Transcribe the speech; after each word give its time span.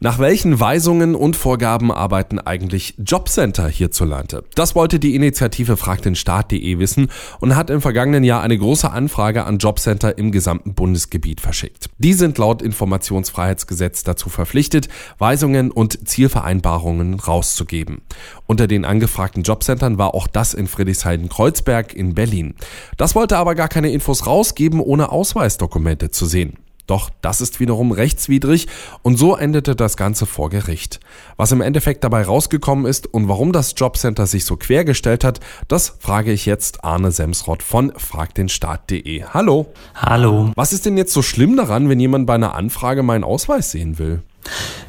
Nach 0.00 0.20
welchen 0.20 0.60
Weisungen 0.60 1.16
und 1.16 1.34
Vorgaben 1.34 1.90
arbeiten 1.90 2.38
eigentlich 2.38 2.94
Jobcenter 2.98 3.66
hierzulande? 3.66 4.44
Das 4.54 4.76
wollte 4.76 5.00
die 5.00 5.16
Initiative 5.16 5.76
fragdenstaat.de 5.76 6.78
wissen 6.78 7.10
und 7.40 7.56
hat 7.56 7.68
im 7.68 7.80
vergangenen 7.80 8.22
Jahr 8.22 8.40
eine 8.40 8.56
große 8.56 8.88
Anfrage 8.88 9.42
an 9.42 9.58
Jobcenter 9.58 10.16
im 10.16 10.30
gesamten 10.30 10.74
Bundesgebiet 10.74 11.40
verschickt. 11.40 11.90
Die 11.98 12.12
sind 12.12 12.38
laut 12.38 12.62
Informationsfreiheitsgesetz 12.62 14.04
dazu 14.04 14.28
verpflichtet, 14.28 14.88
Weisungen 15.18 15.72
und 15.72 16.08
Zielvereinbarungen 16.08 17.18
rauszugeben. 17.18 18.02
Unter 18.46 18.68
den 18.68 18.84
angefragten 18.84 19.42
Jobcentern 19.42 19.98
war 19.98 20.14
auch 20.14 20.28
das 20.28 20.54
in 20.54 20.68
Friedrichshain-Kreuzberg 20.68 21.92
in 21.92 22.14
Berlin. 22.14 22.54
Das 22.98 23.16
wollte 23.16 23.36
aber 23.36 23.56
gar 23.56 23.68
keine 23.68 23.90
Infos 23.90 24.28
rausgeben, 24.28 24.78
ohne 24.78 25.10
Ausweisdokumente 25.10 26.12
zu 26.12 26.26
sehen. 26.26 26.56
Doch 26.88 27.10
das 27.20 27.42
ist 27.42 27.60
wiederum 27.60 27.92
rechtswidrig 27.92 28.66
und 29.02 29.16
so 29.18 29.36
endete 29.36 29.76
das 29.76 29.98
Ganze 29.98 30.24
vor 30.24 30.48
Gericht. 30.48 31.00
Was 31.36 31.52
im 31.52 31.60
Endeffekt 31.60 32.02
dabei 32.02 32.22
rausgekommen 32.22 32.86
ist 32.86 33.06
und 33.06 33.28
warum 33.28 33.52
das 33.52 33.74
Jobcenter 33.76 34.26
sich 34.26 34.46
so 34.46 34.56
quergestellt 34.56 35.22
hat, 35.22 35.38
das 35.68 35.96
frage 36.00 36.32
ich 36.32 36.46
jetzt 36.46 36.84
Arne 36.84 37.12
Semsrott 37.12 37.62
von 37.62 37.92
fragdenstaat.de. 37.94 39.24
Hallo. 39.34 39.66
Hallo. 39.94 40.50
Was 40.54 40.72
ist 40.72 40.86
denn 40.86 40.96
jetzt 40.96 41.12
so 41.12 41.20
schlimm 41.20 41.58
daran, 41.58 41.90
wenn 41.90 42.00
jemand 42.00 42.26
bei 42.26 42.34
einer 42.34 42.54
Anfrage 42.54 43.02
meinen 43.02 43.22
Ausweis 43.22 43.70
sehen 43.70 43.98
will? 43.98 44.22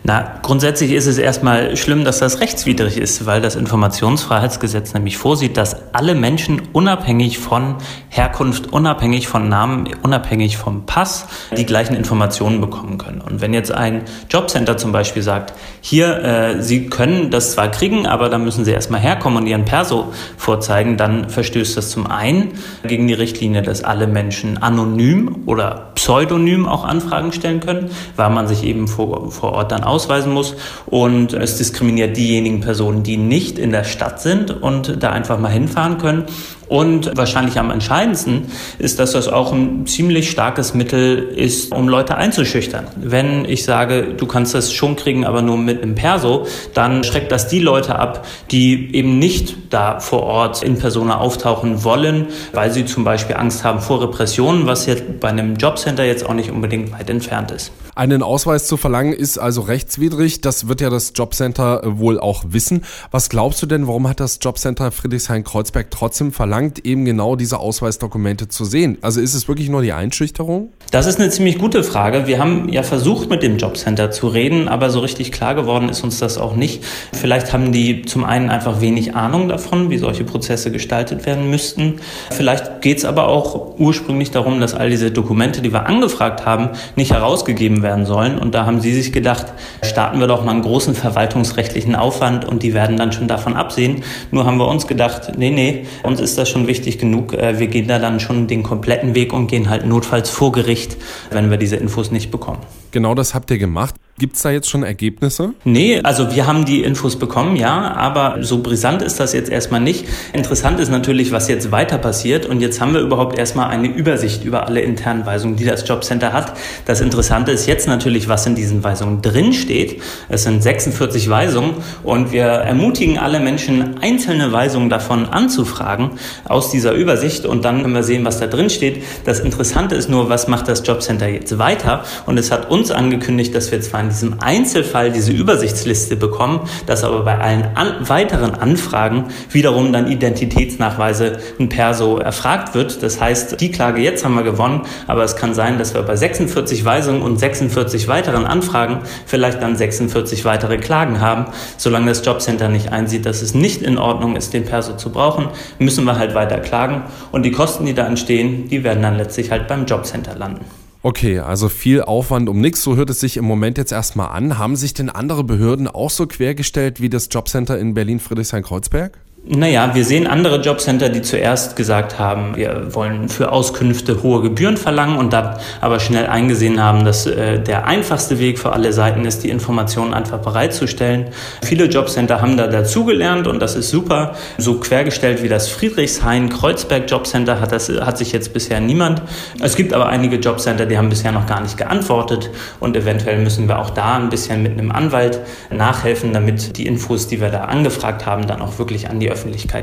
Na, 0.04 0.40
grundsätzlich 0.44 0.94
ist 0.94 1.08
es 1.08 1.18
erstmal 1.18 1.76
schlimm, 1.76 2.06
dass 2.06 2.20
das 2.20 2.40
rechtswidrig 2.40 2.98
ist, 2.98 3.26
weil 3.26 3.42
das 3.42 3.56
Informationsfreiheitsgesetz 3.56 4.94
nämlich 4.94 5.18
vorsieht, 5.18 5.58
dass 5.58 5.94
alle 5.94 6.16
Menschen 6.16 6.62
unabhängig 6.72 7.38
von 7.38 7.76
Herkunft, 8.08 8.72
unabhängig 8.72 9.28
von 9.28 9.50
Namen, 9.50 9.90
unabhängig 10.02 10.58
vom 10.58 10.86
Pass 10.86 11.28
die 11.56 11.66
gleichen 11.66 11.96
Informationen 11.96 12.62
bekommen 12.62 12.98
können. 12.98 13.20
Und 13.20 13.42
wenn 13.42 13.54
jetzt 13.54 13.72
ein 13.74 14.04
Jobcenter 14.30 14.78
zum 14.78 14.94
Beispiel 14.94 15.22
sagt, 15.22 15.54
hier, 15.82 16.24
äh, 16.24 16.62
Sie 16.62 16.88
können 16.88 17.30
das 17.30 17.54
zwar 17.54 17.70
kriegen, 17.70 18.08
aber 18.08 18.30
dann 18.30 18.46
müssen 18.46 18.64
Sie 18.64 18.72
erstmal 18.72 19.02
herkommen 19.02 19.40
und 19.40 19.48
Ihren 19.48 19.66
Perso 19.66 20.14
vorzeigen, 20.38 20.96
dann 20.96 21.30
verstößt 21.30 21.76
das 21.76 21.90
zum 21.90 22.08
einen 22.08 22.54
gegen 22.84 23.08
die 23.08 23.14
Richtlinie, 23.14 23.64
dass 23.64 23.84
alle 23.84 24.08
Menschen 24.08 24.58
anonym 24.58 25.44
oder 25.46 25.92
pseudonym 25.96 26.68
auch 26.68 26.86
Anfragen 26.86 27.34
stellen 27.34 27.60
können, 27.60 27.90
weil 28.16 28.30
man 28.30 28.48
sich 28.48 28.64
eben 28.64 28.88
vor, 28.88 29.32
vor 29.32 29.52
Ort 29.54 29.74
dann 29.74 29.84
ausweisen 29.90 30.32
muss. 30.32 30.56
Und 30.86 31.34
es 31.34 31.58
diskriminiert 31.58 32.16
diejenigen 32.16 32.62
Personen, 32.62 33.04
die 33.04 33.18
nicht 33.18 33.60
in 33.60 33.72
der 33.72 33.84
Stadt 33.84 34.22
sind 34.22 34.52
und 34.52 35.04
da 35.04 35.12
einfach 35.12 35.40
mal 35.40 35.52
hinfahren 35.52 35.98
können. 35.98 36.26
Und 36.70 37.18
wahrscheinlich 37.18 37.60
am 37.60 37.72
entscheidendsten 37.72 38.44
ist, 38.78 39.00
dass 39.00 39.12
das 39.12 39.28
auch 39.28 39.52
ein 39.52 39.86
ziemlich 39.88 40.30
starkes 40.30 40.74
Mittel 40.74 41.18
ist, 41.36 41.74
um 41.74 41.90
Leute 41.90 42.16
einzuschüchtern. 42.16 42.88
Wenn 42.96 43.44
ich 43.46 43.64
sage, 43.64 44.14
du 44.16 44.28
kannst 44.28 44.54
das 44.54 44.72
schon 44.72 44.96
kriegen, 44.96 45.26
aber 45.26 45.42
nur 45.42 45.58
mit 45.58 45.82
einem 45.82 45.96
Perso, 45.96 46.46
dann 46.76 47.04
schreckt 47.04 47.32
das 47.32 47.48
die 47.48 47.60
Leute 47.60 47.98
ab, 47.98 48.26
die 48.52 48.96
eben 48.96 49.20
nicht 49.20 49.58
da 49.72 50.00
vor 50.00 50.24
Ort 50.24 50.64
in 50.64 50.78
Persona 50.78 51.18
auftauchen 51.18 51.84
wollen, 51.84 52.28
weil 52.54 52.72
sie 52.72 52.86
zum 52.86 53.04
Beispiel 53.04 53.36
Angst 53.36 53.64
haben 53.64 53.82
vor 53.82 54.02
Repressionen, 54.02 54.68
was 54.68 54.86
jetzt 54.86 55.20
bei 55.20 55.30
einem 55.30 55.56
Jobcenter 55.56 56.06
jetzt 56.06 56.26
auch 56.26 56.34
nicht 56.34 56.52
unbedingt 56.52 56.92
weit 56.92 57.10
entfernt 57.10 57.52
ist. 57.52 57.72
Einen 57.96 58.24
Ausweis 58.24 58.66
zu 58.66 58.78
verlangen 58.78 59.12
ist 59.12 59.38
also 59.38 59.60
rechtswidrig. 59.60 60.40
Das 60.40 60.70
wird 60.70 60.80
ja 60.80 60.90
das 60.90 61.12
Jobcenter 61.16 61.82
wohl 61.84 62.18
auch 62.18 62.46
wissen. 62.48 62.86
Was 63.12 63.28
glaubst 63.28 63.62
du 63.62 63.66
denn, 63.66 63.88
warum 63.88 64.08
hat 64.08 64.22
das 64.22 64.40
Jobcenter 64.42 64.92
Friedrichshain-Kreuzberg 64.92 65.92
trotzdem 65.92 66.32
verlangt, 66.32 66.59
eben 66.84 67.06
genau 67.06 67.36
diese 67.36 67.60
Ausweisdokumente 67.60 68.48
zu 68.48 68.66
sehen? 68.66 68.98
Also 69.02 69.22
ist 69.22 69.34
es 69.34 69.48
wirklich 69.48 69.70
nur 69.70 69.82
die 69.82 69.94
Einschüchterung? 69.94 70.70
Das 70.92 71.06
ist 71.06 71.20
eine 71.20 71.30
ziemlich 71.30 71.58
gute 71.58 71.84
Frage. 71.84 72.28
Wir 72.28 72.40
haben 72.40 72.70
ja 72.70 72.84
versucht, 72.84 73.30
mit 73.30 73.44
dem 73.44 73.58
Jobcenter 73.58 74.12
zu 74.12 74.28
reden, 74.28 74.68
aber 74.68 74.90
so 74.90 75.00
richtig 75.00 75.32
klar 75.32 75.56
geworden 75.56 75.90
ist 75.90 76.04
uns 76.04 76.20
das 76.20 76.38
auch 76.38 76.56
nicht. 76.56 76.84
Vielleicht 77.14 77.54
haben 77.54 77.72
die 77.72 78.02
zum 78.02 78.24
einen 78.24 78.50
einfach 78.50 78.82
wenig 78.82 79.16
Ahnung 79.16 79.48
davon, 79.48 79.90
wie 79.90 79.98
solche 79.98 80.24
Prozesse 80.24 80.72
gestaltet 80.72 81.26
werden 81.26 81.50
müssten. 81.50 82.00
Vielleicht 82.32 82.82
geht 82.82 82.98
es 82.98 83.06
aber 83.06 83.28
auch 83.28 83.78
ursprünglich 83.78 84.32
darum, 84.32 84.60
dass 84.60 84.74
all 84.74 84.90
diese 84.90 85.12
Dokumente, 85.12 85.62
die 85.62 85.72
wir 85.72 85.86
angefragt 85.86 86.46
haben, 86.46 86.70
nicht 86.96 87.12
herausgegeben 87.12 87.84
werden 87.84 88.06
sollen. 88.06 88.40
Und 88.40 88.56
da 88.56 88.66
haben 88.66 88.82
sie 88.82 88.94
sich 88.94 89.14
gedacht, 89.14 89.46
starten 89.84 90.20
wir 90.20 90.28
doch 90.28 90.44
mal 90.44 90.52
einen 90.52 90.64
großen 90.64 90.96
verwaltungsrechtlichen 90.96 91.96
Aufwand 91.96 92.46
und 92.46 92.64
die 92.64 92.74
werden 92.74 92.98
dann 92.98 93.12
schon 93.12 93.28
davon 93.28 93.56
absehen. 93.56 94.04
Nur 94.32 94.46
haben 94.46 94.58
wir 94.58 94.68
uns 94.68 94.88
gedacht, 94.88 95.34
nee, 95.38 95.52
nee, 95.52 95.86
uns 96.04 96.20
ist 96.20 96.38
das 96.38 96.49
schon 96.50 96.68
wichtig 96.68 96.98
genug. 96.98 97.34
Äh, 97.34 97.60
wir 97.60 97.68
gehen 97.68 97.88
da 97.88 98.00
dann 98.00 98.20
schon 98.20 98.48
den 98.48 98.64
kompletten 98.64 99.16
Weg 99.16 99.34
und 99.34 99.48
gehen 99.48 99.70
halt 99.70 99.86
notfalls 99.86 100.30
vor 100.30 100.52
Gericht, 100.52 100.98
wenn 101.32 101.50
wir 101.50 101.58
diese 101.58 101.76
Infos 101.76 102.12
nicht 102.12 102.32
bekommen. 102.32 102.60
Genau 102.92 103.16
das 103.16 103.34
habt 103.34 103.52
ihr 103.52 103.58
gemacht. 103.58 103.96
Gibt 104.20 104.36
es 104.36 104.42
da 104.42 104.52
jetzt 104.52 104.70
schon 104.70 104.84
Ergebnisse? 104.84 105.54
Nee, 105.64 106.02
also 106.04 106.36
wir 106.36 106.46
haben 106.46 106.66
die 106.66 106.84
Infos 106.84 107.18
bekommen, 107.18 107.56
ja, 107.56 107.94
aber 107.94 108.40
so 108.42 108.62
brisant 108.62 109.02
ist 109.02 109.18
das 109.18 109.32
jetzt 109.32 109.50
erstmal 109.50 109.80
nicht. 109.80 110.08
Interessant 110.34 110.82
ist 110.82 110.90
natürlich, 110.92 111.32
was 111.32 111.48
jetzt 111.48 111.72
weiter 111.72 111.98
passiert 111.98 112.46
und 112.46 112.60
jetzt 112.60 112.82
haben 112.82 112.94
wir 112.94 113.00
überhaupt 113.00 113.40
erstmal 113.40 113.70
eine 113.70 113.88
Übersicht 113.88 114.44
über 114.44 114.68
alle 114.68 114.82
internen 114.82 115.26
Weisungen, 115.26 115.56
die 115.56 115.64
das 115.64 115.88
Jobcenter 115.88 116.34
hat. 116.34 116.52
Das 116.84 117.00
Interessante 117.00 117.54
ist 117.54 117.66
jetzt 117.66 117.88
natürlich, 117.88 118.28
was 118.28 118.46
in 118.46 118.56
diesen 118.56 118.84
Weisungen 118.84 119.22
drin 119.22 119.54
steht. 119.54 120.02
Es 120.28 120.44
sind 120.44 120.62
46 120.62 121.30
Weisungen 121.30 121.76
und 122.04 122.34
wir 122.34 122.44
ermutigen 122.44 123.20
alle 123.20 123.40
Menschen, 123.40 124.02
einzelne 124.02 124.52
Weisungen 124.52 124.90
davon 124.90 125.28
anzufragen 125.28 126.12
aus 126.44 126.72
dieser 126.72 126.92
Übersicht 126.92 127.46
und 127.46 127.64
dann 127.64 127.84
können 127.84 127.96
wir 127.96 128.04
sehen, 128.04 128.26
was 128.26 128.38
da 128.38 128.48
drin 128.48 128.70
steht. 128.70 129.02
Das 129.24 129.40
Interessante 129.40 129.96
ist 129.96 130.10
nur, 130.10 130.28
was 130.28 130.50
macht 130.50 130.68
das 130.68 130.86
Jobcenter 130.86 131.30
jetzt 131.30 131.58
weiter? 131.58 132.04
Und 132.26 132.38
es 132.38 132.52
hat 132.52 132.70
uns 132.70 132.92
angekündigt, 132.92 133.56
dass 133.56 133.72
wir 133.72 133.80
zwar 133.80 134.09
diesem 134.10 134.42
Einzelfall 134.42 135.12
diese 135.12 135.32
Übersichtsliste 135.32 136.16
bekommen, 136.16 136.62
dass 136.86 137.04
aber 137.04 137.24
bei 137.24 137.38
allen 137.38 137.76
an 137.76 138.10
weiteren 138.10 138.56
Anfragen 138.56 139.26
wiederum 139.52 139.94
dann 139.94 140.12
Identitätsnachweise 140.12 141.40
in 141.58 141.70
Perso 141.70 142.18
erfragt 142.18 142.76
wird. 142.76 143.02
Das 143.04 143.22
heißt, 143.22 143.60
die 143.62 143.72
Klage 143.72 144.02
jetzt 144.02 144.26
haben 144.26 144.36
wir 144.36 144.44
gewonnen, 144.44 144.82
aber 145.08 145.24
es 145.24 145.36
kann 145.36 145.54
sein, 145.54 145.78
dass 145.78 145.94
wir 145.94 146.02
bei 146.02 146.16
46 146.16 146.84
Weisungen 146.86 147.22
und 147.22 147.38
46 147.38 148.08
weiteren 148.08 148.46
Anfragen 148.46 149.00
vielleicht 149.26 149.62
dann 149.62 149.76
46 149.76 150.46
weitere 150.46 150.78
Klagen 150.78 151.22
haben. 151.22 151.46
Solange 151.78 152.08
das 152.08 152.26
Jobcenter 152.26 152.70
nicht 152.70 152.92
einsieht, 152.92 153.26
dass 153.26 153.42
es 153.42 153.54
nicht 153.54 153.82
in 153.82 153.98
Ordnung 153.98 154.36
ist, 154.36 154.54
den 154.54 154.66
Perso 154.66 154.96
zu 154.96 155.12
brauchen, 155.12 155.50
müssen 155.78 156.06
wir 156.06 156.18
halt 156.18 156.36
weiter 156.36 156.60
klagen 156.60 157.04
und 157.32 157.44
die 157.44 157.52
Kosten, 157.52 157.86
die 157.86 157.94
da 157.94 158.08
entstehen, 158.08 158.68
die 158.70 158.84
werden 158.84 159.04
dann 159.04 159.18
letztlich 159.18 159.52
halt 159.52 159.68
beim 159.68 159.86
Jobcenter 159.86 160.36
landen. 160.36 160.79
Okay, 161.02 161.40
also 161.40 161.70
viel 161.70 162.02
Aufwand 162.02 162.50
um 162.50 162.60
nichts, 162.60 162.84
so 162.84 162.98
hört 162.98 163.10
es 163.10 163.22
sich 163.22 163.38
im 163.38 163.46
Moment 163.46 163.78
jetzt 163.78 163.94
erstmal 163.94 164.32
an. 164.32 164.58
Haben 164.58 164.76
sich 164.76 164.94
denn 164.94 165.10
andere 165.10 165.46
Behörden 165.46 165.88
auch 165.88 166.10
so 166.10 166.28
quergestellt 166.28 167.00
wie 167.00 167.10
das 167.10 167.30
Jobcenter 167.32 167.80
in 167.80 167.94
Berlin-Friedrichshain-Kreuzberg? 167.94 169.18
Naja, 169.52 169.96
wir 169.96 170.06
sehen 170.06 170.28
andere 170.28 170.62
Jobcenter, 170.62 171.10
die 171.10 171.24
zuerst 171.24 171.76
gesagt 171.76 172.20
haben, 172.20 172.56
wir 172.56 172.94
wollen 172.94 173.30
für 173.30 173.52
Auskünfte 173.52 174.22
hohe 174.22 174.44
Gebühren 174.44 174.78
verlangen 174.78 175.18
und 175.18 175.34
dann 175.34 175.58
aber 175.82 176.00
schnell 176.00 176.28
eingesehen 176.28 176.80
haben, 176.80 177.04
dass 177.04 177.26
äh, 177.26 177.60
der 177.60 177.88
einfachste 177.88 178.38
Weg 178.38 178.60
für 178.60 178.74
alle 178.74 178.94
Seiten 178.94 179.26
ist, 179.26 179.44
die 179.44 179.50
Informationen 179.50 180.14
einfach 180.14 180.38
bereitzustellen. 180.38 181.30
Viele 181.64 181.86
Jobcenter 181.86 182.42
haben 182.42 182.58
da 182.58 182.68
dazugelernt 182.68 183.48
und 183.48 183.60
das 183.60 183.76
ist 183.76 183.90
super. 183.90 184.36
So 184.60 184.76
quergestellt 184.76 185.42
wie 185.42 185.50
das 185.50 185.68
Friedrichshain-Kreuzberg 185.70 187.10
Jobcenter 187.10 187.60
hat, 187.60 187.72
hat 187.72 188.18
sich 188.20 188.32
jetzt 188.32 188.54
bisher 188.54 188.80
niemand. 188.80 189.24
Es 189.64 189.76
gibt 189.76 189.96
aber 189.96 190.10
einige 190.10 190.36
Jobcenter, 190.36 190.86
die 190.86 190.96
haben 190.96 191.10
bisher 191.10 191.32
noch 191.32 191.48
gar 191.48 191.62
nicht 191.62 191.76
geantwortet 191.76 192.52
und 192.80 192.96
eventuell 192.96 193.40
müssen 193.40 193.68
wir 193.68 193.80
auch 193.80 193.90
da 193.90 194.14
ein 194.14 194.30
bisschen 194.30 194.62
mit 194.62 194.74
einem 194.74 194.92
Anwalt 194.92 195.40
nachhelfen, 195.72 196.34
damit 196.34 196.78
die 196.78 196.86
Infos, 196.86 197.28
die 197.28 197.42
wir 197.42 197.50
da 197.50 197.62
angefragt 197.62 198.28
haben, 198.28 198.46
dann 198.46 198.62
auch 198.62 198.78
wirklich 198.78 199.10
an 199.10 199.20
die 199.20 199.26
Öffentlichkeit 199.26 199.39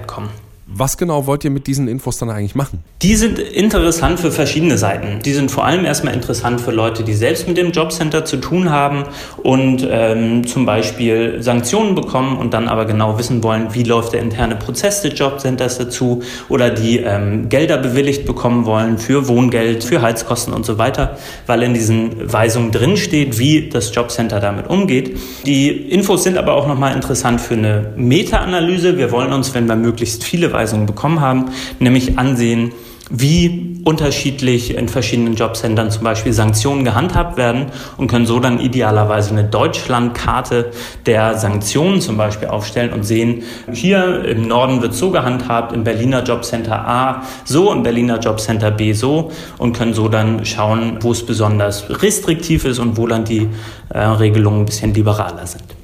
kommen. 0.06 0.45
Was 0.68 0.96
genau 0.96 1.28
wollt 1.28 1.44
ihr 1.44 1.50
mit 1.52 1.68
diesen 1.68 1.86
Infos 1.86 2.18
dann 2.18 2.28
eigentlich 2.28 2.56
machen? 2.56 2.82
Die 3.00 3.14
sind 3.14 3.38
interessant 3.38 4.18
für 4.18 4.32
verschiedene 4.32 4.76
Seiten. 4.76 5.20
Die 5.24 5.32
sind 5.32 5.48
vor 5.48 5.64
allem 5.64 5.84
erstmal 5.84 6.12
interessant 6.12 6.60
für 6.60 6.72
Leute, 6.72 7.04
die 7.04 7.14
selbst 7.14 7.46
mit 7.46 7.56
dem 7.56 7.70
Jobcenter 7.70 8.24
zu 8.24 8.38
tun 8.38 8.68
haben 8.68 9.04
und 9.44 9.86
ähm, 9.88 10.44
zum 10.44 10.66
Beispiel 10.66 11.36
Sanktionen 11.40 11.94
bekommen 11.94 12.36
und 12.36 12.52
dann 12.52 12.66
aber 12.66 12.84
genau 12.84 13.16
wissen 13.16 13.44
wollen, 13.44 13.74
wie 13.74 13.84
läuft 13.84 14.12
der 14.12 14.22
interne 14.22 14.56
Prozess 14.56 15.02
des 15.02 15.16
Jobcenters 15.16 15.78
dazu 15.78 16.24
oder 16.48 16.70
die 16.70 16.98
ähm, 16.98 17.48
Gelder 17.48 17.78
bewilligt 17.78 18.26
bekommen 18.26 18.66
wollen 18.66 18.98
für 18.98 19.28
Wohngeld, 19.28 19.84
für 19.84 20.02
Heizkosten 20.02 20.52
und 20.52 20.66
so 20.66 20.78
weiter, 20.78 21.16
weil 21.46 21.62
in 21.62 21.74
diesen 21.74 22.32
Weisungen 22.32 22.72
drin 22.72 22.96
steht, 22.96 23.38
wie 23.38 23.68
das 23.68 23.94
Jobcenter 23.94 24.40
damit 24.40 24.66
umgeht. 24.66 25.16
Die 25.46 25.68
Infos 25.68 26.24
sind 26.24 26.36
aber 26.36 26.54
auch 26.54 26.66
nochmal 26.66 26.92
interessant 26.92 27.40
für 27.40 27.54
eine 27.54 27.92
Meta-Analyse. 27.94 28.98
Wir 28.98 29.12
wollen 29.12 29.32
uns, 29.32 29.54
wenn 29.54 29.68
wir 29.68 29.76
möglichst 29.76 30.24
viele 30.24 30.55
Weisungen 30.56 30.86
bekommen 30.86 31.20
haben, 31.20 31.46
nämlich 31.78 32.18
ansehen, 32.18 32.72
wie 33.08 33.80
unterschiedlich 33.84 34.76
in 34.76 34.88
verschiedenen 34.88 35.36
Jobcentern 35.36 35.92
zum 35.92 36.02
Beispiel 36.02 36.32
Sanktionen 36.32 36.84
gehandhabt 36.84 37.36
werden 37.36 37.66
und 37.96 38.08
können 38.08 38.26
so 38.26 38.40
dann 38.40 38.58
idealerweise 38.58 39.30
eine 39.30 39.44
Deutschlandkarte 39.44 40.72
der 41.06 41.38
Sanktionen 41.38 42.00
zum 42.00 42.16
Beispiel 42.16 42.48
aufstellen 42.48 42.92
und 42.92 43.04
sehen, 43.04 43.44
hier 43.72 44.24
im 44.24 44.48
Norden 44.48 44.82
wird 44.82 44.94
so 44.94 45.12
gehandhabt, 45.12 45.72
im 45.72 45.84
Berliner 45.84 46.24
Jobcenter 46.24 46.86
A 46.86 47.22
so, 47.44 47.72
im 47.72 47.84
Berliner 47.84 48.18
Jobcenter 48.18 48.72
B 48.72 48.92
so 48.92 49.30
und 49.58 49.72
können 49.72 49.94
so 49.94 50.08
dann 50.08 50.44
schauen, 50.44 50.98
wo 51.00 51.12
es 51.12 51.24
besonders 51.24 52.02
restriktiv 52.02 52.64
ist 52.64 52.80
und 52.80 52.96
wo 52.96 53.06
dann 53.06 53.24
die 53.24 53.48
äh, 53.90 54.00
Regelungen 54.00 54.62
ein 54.62 54.66
bisschen 54.66 54.92
liberaler 54.92 55.46
sind. 55.46 55.75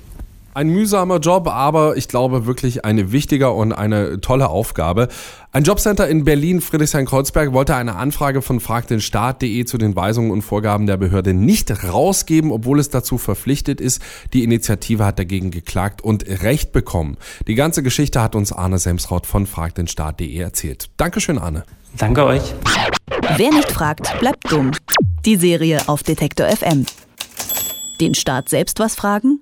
Ein 0.55 0.69
mühsamer 0.69 1.19
Job, 1.19 1.49
aber 1.49 1.97
ich 1.97 2.09
glaube 2.09 2.45
wirklich 2.45 2.85
eine 2.85 3.11
wichtige 3.11 3.51
und 3.51 3.73
eine 3.73 4.21
tolle 4.21 4.49
Aufgabe. 4.49 5.09
Ein 5.51 5.65
Jobcenter 5.65 6.09
in 6.09 6.25
Berlin, 6.25 6.61
Friedrichshain-Kreuzberg, 6.61 7.53
wollte 7.53 7.75
eine 7.75 7.97
Anfrage 7.97 8.43
von 8.43 8.61
fragdenstaat.de 8.61 9.65
zu 9.65 9.79
den 9.79 9.97
Weisungen 9.97 10.31
und 10.31 10.43
Vorgaben 10.43 10.87
der 10.87 10.99
Behörde 10.99 11.33
nicht 11.33 11.71
rausgeben, 11.85 12.51
obwohl 12.51 12.79
es 12.81 12.91
dazu 12.91 13.19
verpflichtet 13.19 13.81
ist. 13.81 14.03
Die 14.35 14.45
Initiative 14.45 15.05
hat 15.07 15.19
dagegen 15.19 15.51
geklagt 15.51 16.03
und 16.03 16.27
Recht 16.43 16.73
bekommen. 16.73 17.17
Die 17.47 17.55
ganze 17.55 17.83
Geschichte 17.83 18.23
hat 18.23 18.35
uns 18.35 18.53
Arne 18.53 18.79
Semsraut 18.79 19.27
von 19.27 19.47
fragdenstaat.de 19.47 20.37
erzählt. 20.37 20.91
Dankeschön, 20.97 21.39
Arne. 21.39 21.65
Danke 21.97 22.25
euch. 22.25 22.55
Wer 23.37 23.51
nicht 23.51 23.71
fragt, 23.71 24.19
bleibt 24.21 24.51
dumm. 24.51 24.73
Die 25.25 25.37
Serie 25.37 25.89
auf 25.89 26.03
Detektor 26.03 26.49
FM. 26.49 26.87
Den 28.01 28.15
Staat 28.15 28.49
selbst 28.49 28.81
was 28.81 28.95
fragen? 28.95 29.42